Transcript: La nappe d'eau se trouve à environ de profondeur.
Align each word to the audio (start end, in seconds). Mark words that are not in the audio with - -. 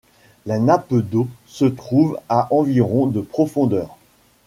La 0.47 0.57
nappe 0.57 0.95
d'eau 0.95 1.27
se 1.45 1.63
trouve 1.65 2.19
à 2.27 2.47
environ 2.51 3.05
de 3.05 3.21
profondeur. 3.21 3.97